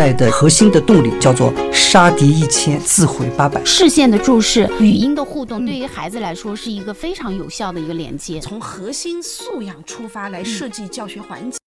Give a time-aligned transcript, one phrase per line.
[0.00, 3.62] 代的核心的动力叫做杀敌一千，自毁八百。
[3.66, 8.40] 视线的注视，语音的互动，对于孩子来说是一个非常有效的一个连接。
[8.40, 11.58] 从核心素养出发来设计教学环节。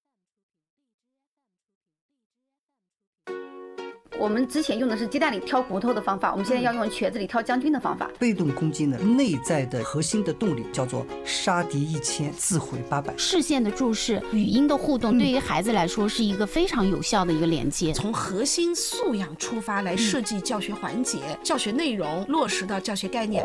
[4.19, 8.09] 我们之前用的是鸡蛋里挑骨头的方法，我们现在要用瘸子里挑将军的方法。
[8.19, 13.13] 被动攻击呢，内在的核心的动力叫做杀敌一千，自毁八百。
[13.17, 17.91] 视线的注视，语音的互动，对于孩子来说是一个非常有效的一个连接。
[17.93, 23.43] 从核心素养出发来设计教学环节、教学内容，落实到教学概念。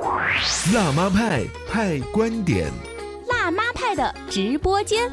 [0.74, 2.70] 辣妈派派观点，
[3.28, 5.10] 辣妈派的直播间。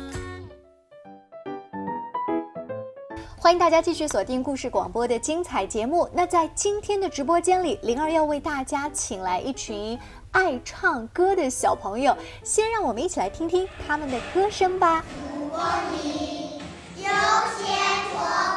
[3.45, 6.09] 欢迎大家继续锁定故事广播的精彩节目。
[6.11, 9.99] 那在今天的直播间里，灵儿要为大家请来一群
[10.31, 15.05] 爱唱歌的小朋友，先让我们一起来听听他们的歌声吧。
[15.37, 15.59] 如果
[15.91, 16.59] 你
[16.95, 17.75] 有些
[18.11, 18.54] 迫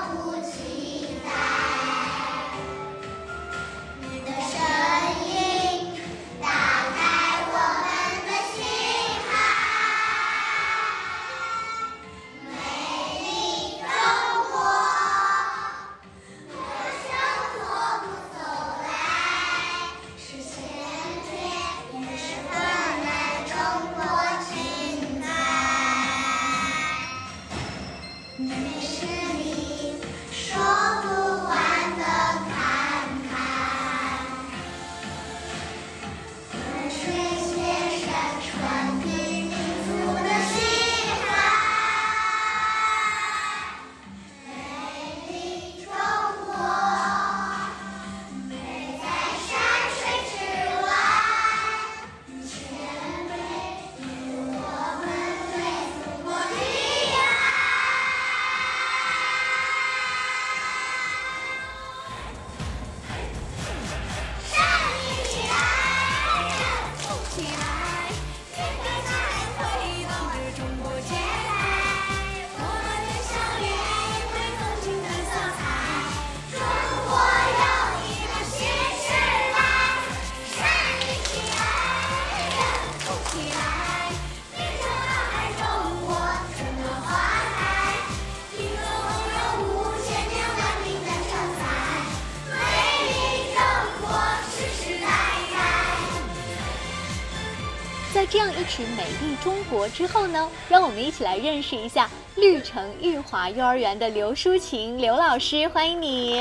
[98.30, 106.40] 这样一曲《美丽中国》之后呢，让我们一起来认识一下绿城裕华幼儿园的刘淑琴刘老师，欢迎你。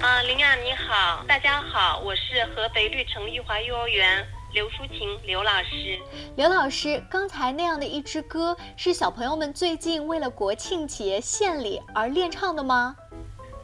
[0.00, 5.98] 啊，林雅你好，大家好，我是合肥绿城裕华幼儿园刘淑琴刘老师。
[6.36, 12.94] 刘老师，刚才那样的一支歌是小朋友们最近为了国庆节献礼而练唱的吗？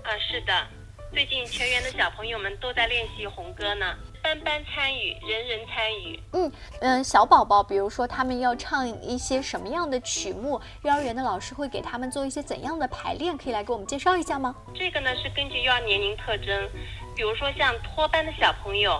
[0.03, 0.67] 啊，是的，
[1.13, 6.19] 最近全园的小朋友们都在练习红歌呢，班班参与，人人参与。
[6.33, 13.37] 嗯嗯，小宝宝，比如说他们要唱一些什么样的曲目，幼儿园的老师会给他们做一些怎样的排练？
[13.37, 14.57] 可以来给我们介绍一下吗？
[14.75, 16.71] 这个呢是根据幼儿年龄特征，
[17.15, 18.99] 比如说像托班的小朋友，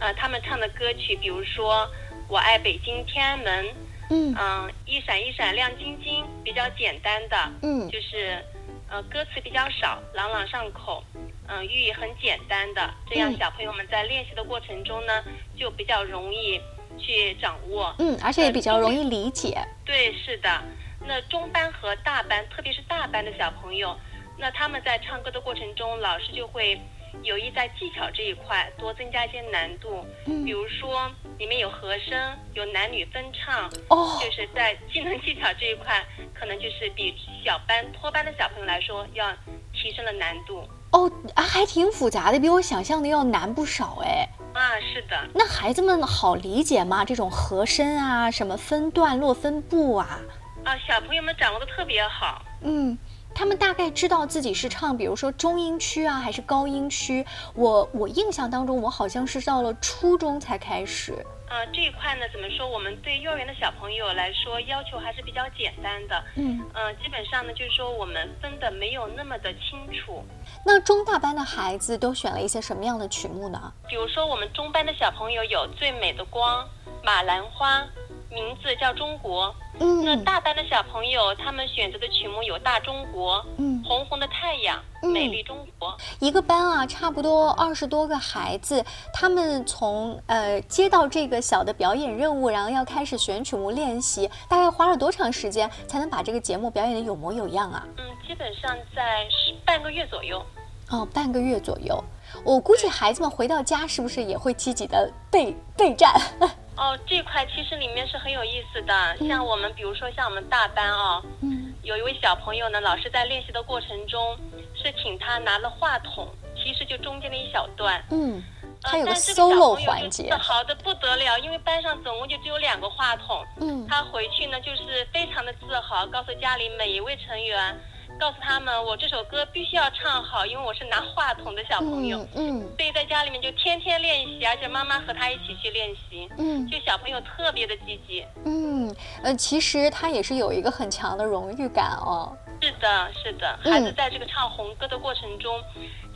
[0.00, 1.86] 呃，他们唱的歌曲，比如说
[2.28, 3.64] 《我爱北京天安门》，
[4.10, 8.44] 嗯嗯，一闪一闪亮晶晶，比较简单的，嗯就是
[8.90, 11.02] 呃歌词比较少，朗朗上口，
[11.48, 15.24] 嗯、寓意很简单的，这样嗯小朋友们在练习的过程中呢，
[15.56, 16.60] 就比较容易
[16.98, 17.94] 去掌握。
[17.98, 19.58] 嗯，而且也比较容易理解。
[19.84, 20.62] 对，是的。
[21.06, 23.98] 那中班和大班，特别是大班的小朋友，
[24.36, 26.78] 那他们在唱歌的过程中，老师就会
[27.22, 30.04] 有意在技巧这一块多增加一些难度。
[30.26, 36.04] 嗯比如说里面有和声，有男女分唱，哦就是在技能技巧这一块，
[36.34, 39.32] 可能就是比小班托班的小朋友来说要
[39.72, 40.68] 提升了难度。
[40.90, 44.28] 哦，啊还挺复杂的，比我想象的要难不少哎。
[44.54, 47.04] 啊，是的，那孩子们好理解吗？
[47.04, 50.18] 这种和声啊，什么分段落、分布啊，
[50.64, 52.42] 啊，小朋友们掌握的特别好。
[52.62, 52.98] 嗯，
[53.34, 57.24] 他们大概知道自己是唱，比如说中音区啊，还是高音区。
[57.54, 61.14] 我我印象当中，我好像是到了初中才开始。
[61.50, 62.66] 呃，这一块呢，怎么说？
[62.68, 66.22] 我们对幼儿园的小朋友来说，要求还是比较简单的。
[66.36, 70.24] 嗯，呃，基本上呢，就是说我们分的没有那么的清楚。
[70.64, 73.72] 那中大班的孩子都选了一些什么样的曲目呢？
[73.88, 76.62] 比如说，我们中班的小朋友有《最美的光》
[77.04, 77.80] 《马兰花》
[78.30, 79.46] 《名字叫《中国》。
[79.80, 85.96] 嗯那嗯大班的小朋友他们选择的曲目有《大中国》、嗯，红红的太阳、嗯美丽中国。
[86.18, 97.86] 一个班啊，差不多二十多个孩子，他们从呃接到这个小的表演任务，然后要开始选曲目练习，大概花了多长时间才能把这个节目表演的有模有样啊？
[97.98, 100.44] 嗯，基本上在十半个月左右。
[100.90, 102.02] 哦，半个月左右。
[102.44, 106.14] 我估计孩子们回到家是不是也会积极的备备战？
[106.76, 109.16] 哦，这块其实里面是很有意思的。
[109.26, 114.36] 像我们，比如说像我们大班啊、嗯有一位小朋友呢，老师在练习的过程中
[114.74, 118.04] 是请他拿了话筒，其实就中间的一小段。
[118.10, 118.42] 嗯，
[118.82, 123.42] 呃它有个 solo 环节自豪的不得了，因为班上总共就只有两个话筒。
[123.60, 127.74] 嗯他回去呢，就是非常的自豪，告诉家里每一位成员，
[128.18, 132.18] 告诉他们我这首歌必须要唱好，因为我是拿话筒的小朋友。
[132.34, 138.24] 嗯嗯所以在家里面就天天练习，而且妈妈和他一起去练习，嗯就小朋友特别的积极。
[138.44, 142.36] 嗯，呃，其实他也是有一个很强的荣誉感哦。
[142.60, 145.62] 是的，是的，嗯孩子在这个唱红歌的过程中，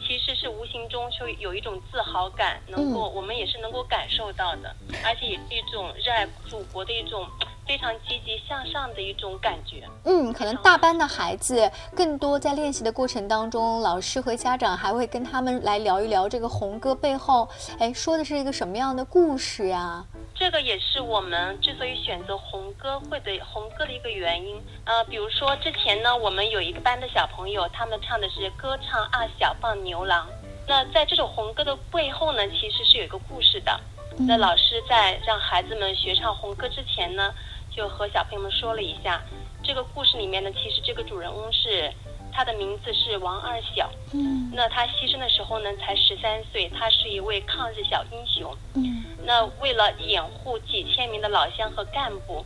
[0.04, 7.28] 其实是无形中就有一种自豪感，能够、嗯我们也是能够感受到的，而且也是一种热爱祖国的一种
[7.66, 9.88] 非常积极向上的一种感觉。
[10.04, 17.48] 嗯，可能大班的孩子更多在练习的过程当中，老师和家长还会跟他们来聊一聊这个红歌背后，
[17.78, 20.04] 哎，说的是一个什么样的故事呀、
[20.34, 24.60] 这个也是我们之所以选择红歌会的红歌的一个原因。
[24.84, 30.26] 呃，比如说之前呢，我们有一个班的小朋友，他们唱的是歌唱二小放牛郎。
[30.66, 33.78] 那在这首红歌的背后呢，其实是有一个故事的。
[34.18, 37.32] 那老师在让孩子们学唱红歌之前呢，
[37.74, 39.20] 就和小朋友们说了一下，
[39.62, 41.90] 这个故事里面呢，其实这个主人翁是
[42.32, 43.90] 他的名字是王二小。
[44.12, 48.54] 嗯那他牺牲的时候呢，才十三岁，他是一位抗日小英雄。
[48.74, 52.44] 嗯那为了掩护几千名的老乡和干部，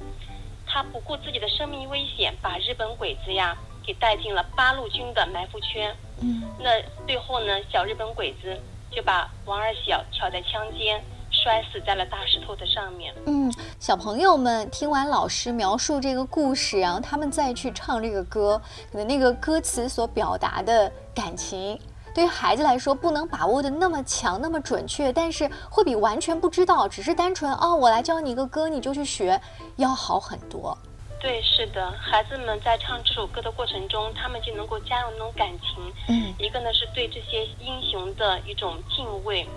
[0.67, 5.95] 他不顾自己的生命危险，把日本鬼子呀给带进了八路军的埋伏圈。
[6.23, 8.57] 嗯那最后呢，小日本鬼子
[8.91, 11.03] 就把王二小挑在枪尖，
[11.47, 13.15] 摔死在了大石头的上面。
[13.25, 18.61] 嗯，小朋友们听完老师描述这个故事，然后他们再去唱这个歌，
[18.91, 21.81] 可能那个歌词所表达的感情。
[22.13, 29.41] 对于孩子来说，不能把握的那么强、那么准确，但是会比完全不知道，只是单纯哦，我来教你一个歌，你就去学，
[29.77, 30.77] 要好很多。
[31.21, 35.93] 对，是的，孩子们在唱这首歌的过程中，他们就能够加入那种感情。
[36.09, 39.49] 嗯一个呢是对这些英雄的一种敬畏，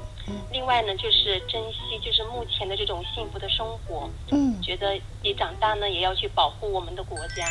[0.51, 4.09] 另外呢就是珍惜，就是目前的这种幸福的生活。
[4.31, 7.45] 嗯觉得你长大呢也要去保护我们的国家。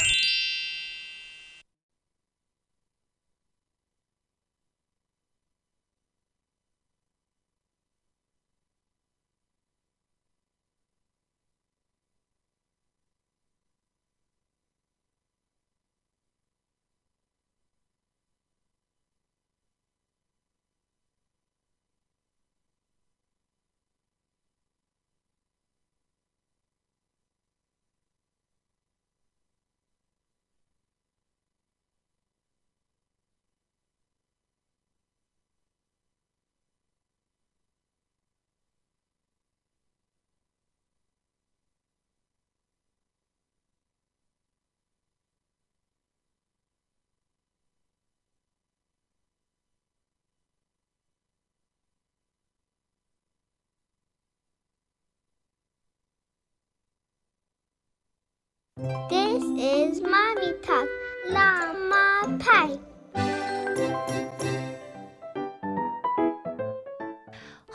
[58.79, 60.87] This is Mommy Talk
[61.33, 62.39] 辣妈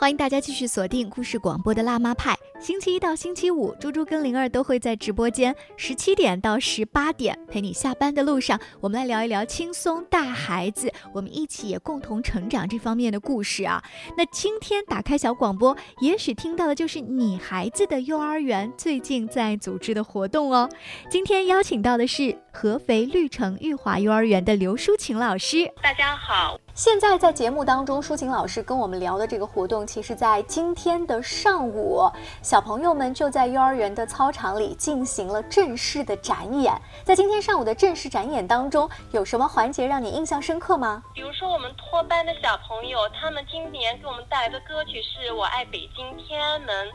[0.04, 2.36] 欢迎大家继续锁定故事广播的辣妈派。
[2.60, 13.82] 星期一到星期五，猪猪跟灵儿都会在直播间十七点到十八点陪你下班的路上，我们来聊一聊轻松带孩子，我们一起也共同成长这方面的故事啊。
[14.14, 20.68] 那今天打开小广播，也许听到的就是你孩子的幼儿园最近在组织的活动哦。
[21.08, 25.66] 今天邀请到的是合肥绿城玉华幼儿园的刘淑琴老师。
[25.82, 32.10] 大家好，现在在节目当中，舒琴老师跟我们聊的这个活动，其实在今天的上午，
[32.42, 36.74] 小朋友们就在幼儿园的操场里进行了正式的展演。
[37.04, 41.00] 在今天上午的正式展演当中，有什么环节让你印象深刻吗？
[41.14, 46.88] 比如说我们托班的小朋友，他们今年给我们带来的歌曲是《我爱北京天安门》，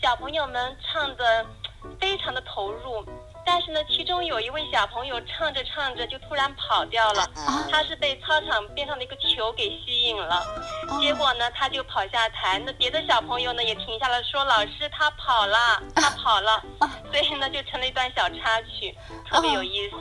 [0.00, 1.44] 小朋友们唱的
[1.98, 3.04] 非常的投入。
[3.50, 7.26] 但是呢，其中有一位小朋友唱着唱着就突然跑掉了，
[7.70, 10.44] 他是被操场边上的一个球给吸引了，
[11.00, 16.62] 结果呢，他就跑下台，那别的小朋友呢也停下来说：“老师，他跑了，他跑了。”
[17.10, 18.94] 所以呢，就成了一段小插曲，
[19.26, 19.96] 特别有意思。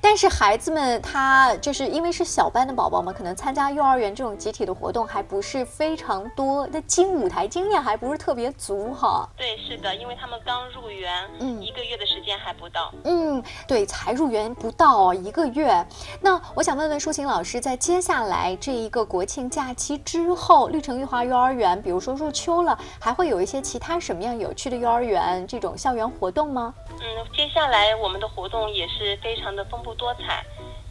[0.00, 9.28] 但是孩子们他就是因为是小班的宝宝嘛，可能参加幼儿园这种集体的活动还不是非常多，那经舞台经验还不是特别足哈。
[9.36, 12.92] 对，是的，因为他们刚入园，嗯一个月的时间还不到。
[13.04, 15.86] 嗯，对，才入园不到一个月。
[16.20, 26.74] 那我想问问舒琴老师，在接下来这一个国庆假期之后，绿城育华幼儿园，比如说入秋了，还会有一些其他什么样有趣的幼儿园这种校园活动吗？
[26.90, 30.44] 嗯，接下来我们的活动也是非常的丰富多彩。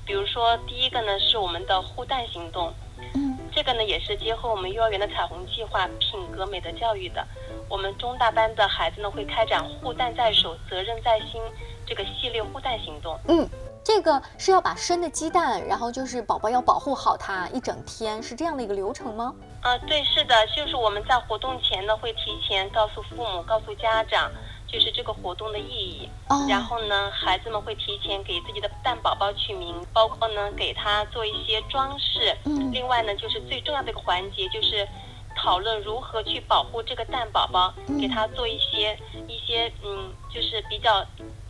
[0.05, 2.71] 比如说，第一个呢是我们的护蛋行动，
[3.15, 7.25] 嗯，这个呢也是结合我们幼儿园的彩虹计划品格美德教育的。
[7.67, 11.41] 我们中大班的孩子呢会开展护蛋在手，责任在心
[11.87, 13.19] 这个系列护蛋行动。
[13.27, 13.49] 嗯，
[13.83, 19.33] 这个是要把生的鸡蛋，然后就是宝宝要保护好它一整天，是这样的一个流程吗？
[19.61, 24.31] 啊，对，是的，就是我们在活动前呢会提前告诉父母、告诉家长，
[24.75, 26.09] 就是这个活动的意义。
[26.27, 32.35] 哦然后呢，孩子们会提前给自己的蛋宝宝取名，包括呢给他做一些装饰。
[32.43, 34.85] 嗯另外呢，就是最重要的一个环节就是
[35.33, 41.05] 讨论如何去保护这个蛋宝宝，嗯给他做一些一些嗯，就是比较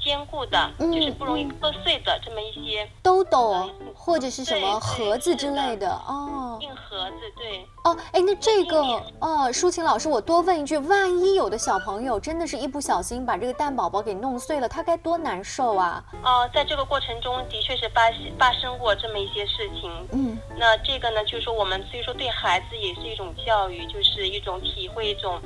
[0.06, 6.60] 坚固的，嗯就是不容易破碎的这么一些兜兜嗯或者是什么盒子之类的哦。
[6.62, 7.68] 硬盒子，对。
[7.84, 16.04] 哦，哎，那这个经典哦，舒琴老师，我多问一句，万一有的小朋友真的是一不小心把这个蛋宝宝给弄碎了，他该多难受啊！
[16.24, 18.02] 哦，在这个过程中的确是发
[18.38, 19.92] 发生过这么一些事情。
[20.12, 25.40] 嗯那这个呢，就是说我们所以说对孩子也是一种教育，就是一种体会一种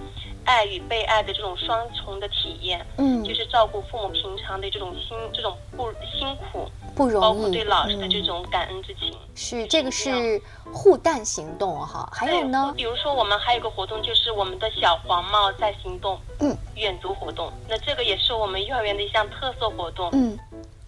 [0.50, 7.48] 爱与被爱的这种双重的体验，嗯，就是照顾父母平常的这种辛这种不辛苦，不容包括。
[7.52, 9.14] 对老师的嗯这种感恩之情。
[9.36, 10.42] 是这个是
[10.74, 17.54] 护蛋行动哈，还有呢，比如说我们还有一个活动，就是我们的小黄帽在行动，嗯，远足活动。
[17.68, 20.10] 那这个也是我们幼儿园的一项特色活动。
[20.14, 20.36] 嗯。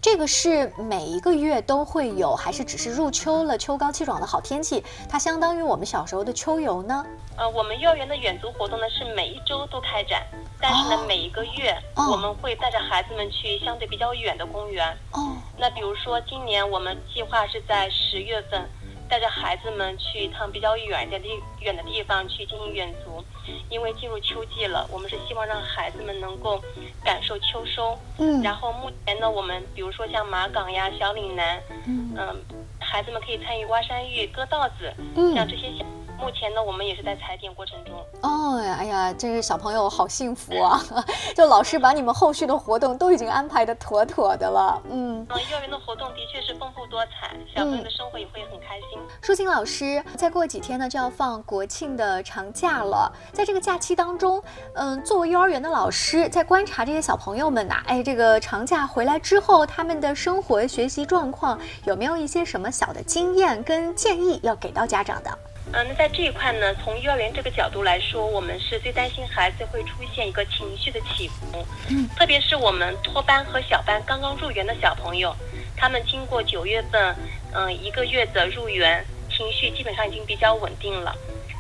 [0.02, 7.06] 这个是每一个月都会有，还是只是入秋了，秋高气爽的好天气，它相当于我们小时候的秋游呢？
[7.38, 10.24] 呃，我们幼儿园的远足活动呢是每一周都开展，
[10.60, 14.92] 但是呢、哦每一个月、哦我们会带着孩子们去相对比较远的公园。
[15.12, 18.68] 哦，那比如说今年我们计划是在十月份，
[19.12, 21.28] 带着孩子们去一趟比较远的地
[21.60, 23.22] 远的地方去进行远足，
[23.70, 26.62] 因为进入秋季了，我们是希望让孩子们能够
[27.04, 28.00] 感受秋收。
[28.20, 32.46] 嗯，然后目前呢，我们比如说像马岗呀、小岭南，嗯嗯，
[32.80, 35.86] 孩子们可以参与挖山芋、割稻子，嗯像这些项。
[36.22, 37.96] 目前呢，我们也是在踩点过程中。
[38.22, 40.80] 哦，哎呀，这个小朋友好幸福啊！
[41.36, 44.80] 就老师把你们后续的活动都已经安排的妥妥的了。
[44.88, 49.00] 嗯，嗯，幼儿园的活动的确是丰富多彩，小朋友的生活也会很开心。
[49.20, 54.42] 舒心老师，再过几天呢就要放国庆的长假了，在这个假期当中，
[54.76, 65.32] 嗯，作为幼儿园的老师，在观察这些小朋友们呐、哎，这个长假回来之后，他们的生活学习状况有没有一些什么小的经验跟建议要给到家长的？
[65.74, 71.66] 嗯，那在这一块呢，从幼儿园这个角度来说，我们是最担心孩子会出现一个情绪的起伏。
[71.90, 75.36] 嗯，特别是我们托班和小班刚刚入园的小朋友，
[75.78, 77.16] 他们经过九月份，
[77.54, 81.16] 嗯、一个月的入园，情绪基本上已经比较稳定了。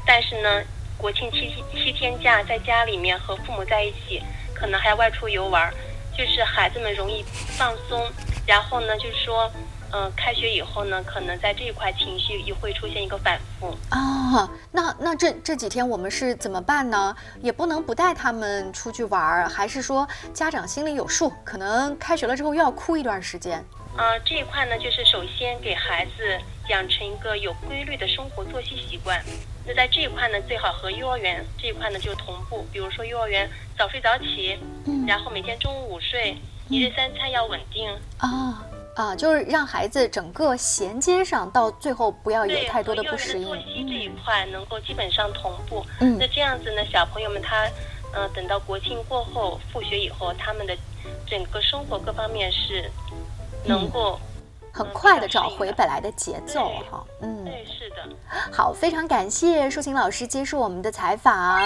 [0.05, 0.61] 但是呢，
[0.97, 4.21] 国庆七七天假在家里面和父母在一起，
[4.53, 5.73] 可能还要外出游玩儿，
[6.17, 7.23] 就是孩子们容易
[7.57, 8.11] 放松。
[8.45, 9.49] 然后呢，就是说，
[9.93, 13.75] 嗯、开学以后呢，可能在这一块情绪也会出现一个反复。
[13.89, 17.15] 啊，那那这这几天我们是怎么办呢？
[17.41, 23.63] 也不能不带他们出去玩儿，还是说家长心里有数，可能开学了之后又要哭一段时间？
[23.97, 29.21] 呃，这一块呢，就是首先给孩子养成一个有规律的生活作息习惯。
[29.67, 36.37] 那在这一块呢，最好和幼儿园这一块呢就同步，比如说幼儿园早睡早起，嗯然后每天中午午睡，
[36.69, 37.91] 一日三餐要稳定。
[38.17, 38.63] 啊
[38.95, 43.55] 啊，就是让孩子整个衔接上，到最后不要有，太多的不适应的作。
[43.57, 45.85] 息这一块能够基本上同步。
[45.99, 47.67] 嗯那这样子呢，小朋友们他，
[48.13, 50.75] 呃，等到国庆过后复学以后，他们的
[51.25, 52.89] 整个生活各方面是
[53.63, 54.19] 能够。
[54.73, 58.07] 很快的找回本来的节奏对哈，嗯，对，是的。
[58.53, 61.59] 好，非常感谢舒晴老师接受我们的采访。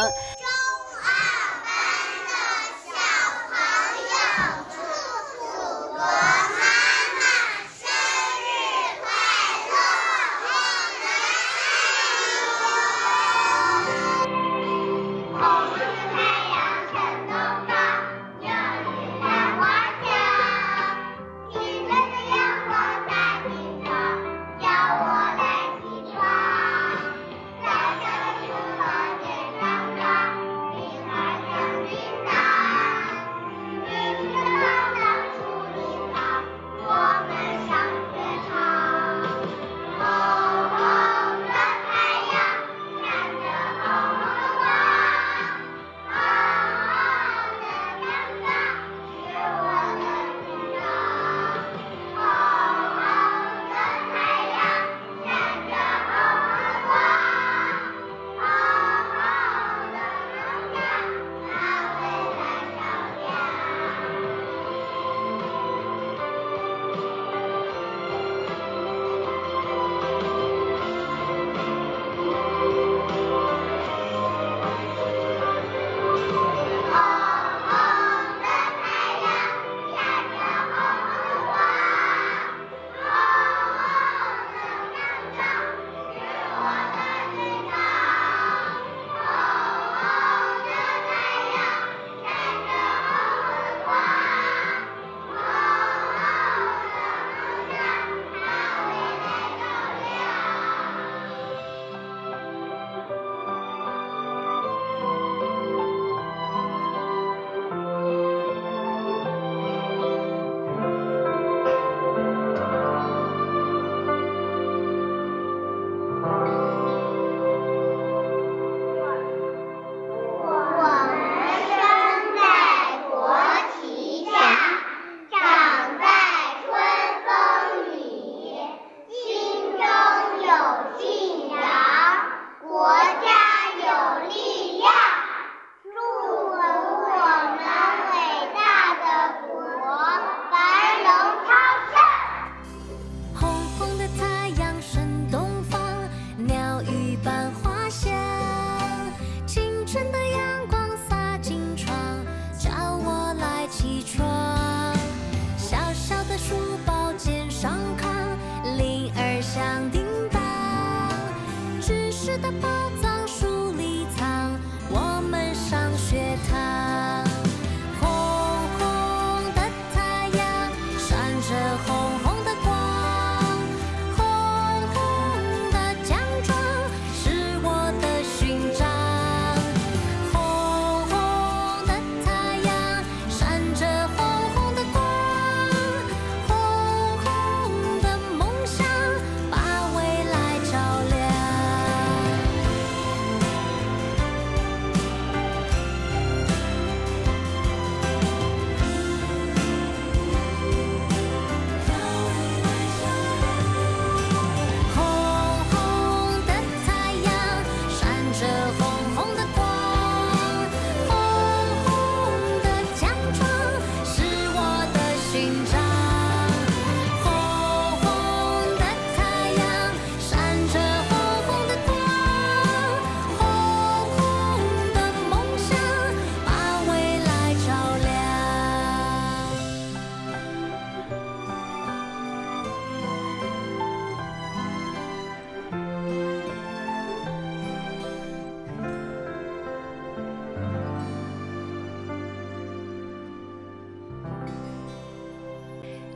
[154.05, 154.44] 窗。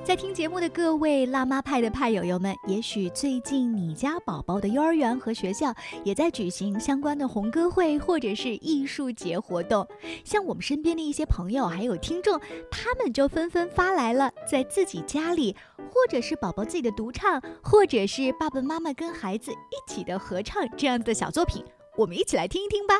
[0.09, 5.71] 在听节目的各位辣妈派的派友友们，也许最近你家宝宝的幼儿园和学校
[6.03, 9.87] 也在举行相关的红歌会或者是艺术节活动。
[10.25, 12.41] 像我们身边的一些朋友还有听众，
[12.71, 21.63] 他们就纷纷发来了在自己家里，或者是宝宝自己的独唱，或者是爸爸妈妈跟孩子一起的合唱这样的小作品，
[21.95, 22.95] 我们一起来听一听吧。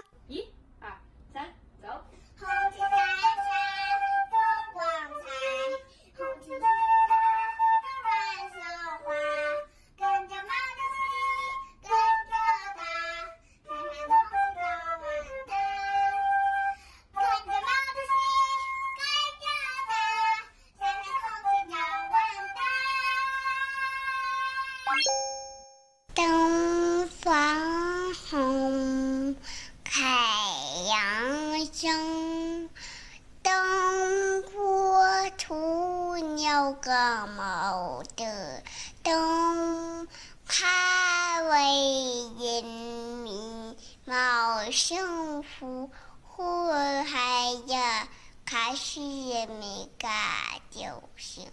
[45.39, 45.89] 幸福，
[46.21, 46.73] 祸
[47.04, 48.08] 害呀，
[48.45, 50.12] 开始人民干
[50.69, 50.82] 就
[51.15, 51.49] 行。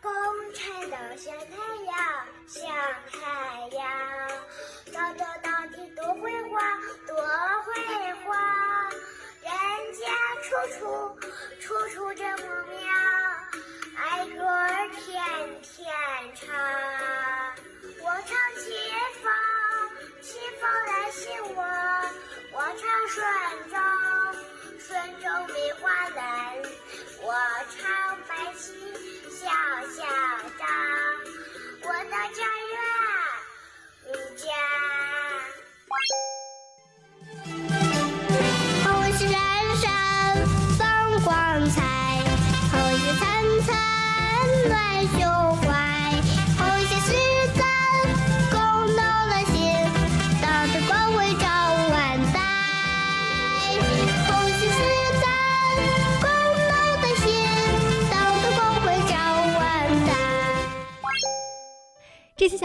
[0.00, 0.12] 共
[0.54, 1.98] 产党像太阳，
[2.46, 2.70] 像
[3.10, 3.84] 太阳，
[4.92, 7.16] 照着大地多辉煌，多
[7.64, 8.36] 辉煌。
[9.42, 9.50] 人
[9.92, 10.06] 家
[10.42, 10.80] 处处
[11.60, 12.86] 处处这么妙，
[13.96, 14.38] 爱歌
[14.94, 15.92] 天天
[16.36, 16.46] 唱。
[18.02, 18.70] 我唱前
[19.22, 19.32] 方，
[20.26, 21.62] 西风来信我，
[22.50, 23.24] 我唱顺
[23.70, 23.78] 州，
[24.80, 26.20] 顺州梅花人，
[27.20, 27.32] 我
[27.70, 28.74] 唱白旗
[29.30, 29.46] 小
[29.94, 30.02] 小
[30.58, 30.66] 张，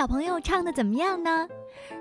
[0.02, 1.48] 小朋友唱的怎么样呢？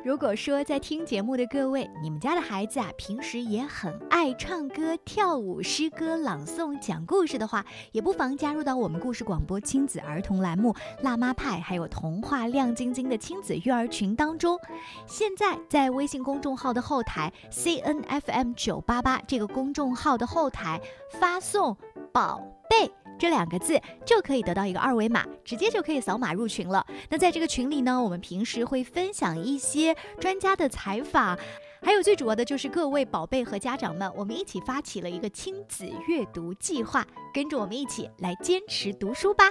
[0.02, 14.58] 如果说在听节目的各位，你们家的孩子啊，平时也很爱唱歌、跳舞、诗歌、朗诵、讲故事的话，也不妨加入到我们故事广播亲子儿童栏目“辣妈派”还有童话亮晶晶的亲子育儿群当中。
[15.06, 20.80] 现在在微信公众号的后台 “C N F M 九八八”这个公众号的后台
[21.20, 21.76] 发送
[22.14, 22.90] “宝贝”。
[23.20, 26.84] 这两个字就可以得到一个二维码，直接就可以扫码入群了。
[27.10, 31.38] 那在这个群里呢，我们平时会分享一些专家的采访，
[31.82, 39.44] 还有最主要的就是各位宝贝和家长们，我们一起发起了一个亲子阅读计划，跟着我们一起来坚持读书吧。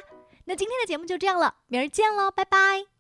[0.46, 2.99] 那今天的节目就这样了，明儿见喽，拜拜。